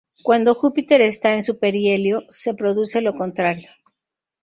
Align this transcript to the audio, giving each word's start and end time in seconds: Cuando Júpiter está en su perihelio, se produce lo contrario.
Cuando 0.23 0.55
Júpiter 0.55 0.99
está 1.01 1.35
en 1.35 1.43
su 1.43 1.59
perihelio, 1.59 2.23
se 2.27 2.55
produce 2.55 3.01
lo 3.01 3.13
contrario. 3.13 3.69